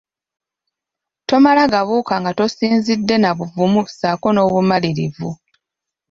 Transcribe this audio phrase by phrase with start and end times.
[1.29, 5.29] Tomala gabuuka nga tosinzidde na buvumu ssaako n'obumalirivu.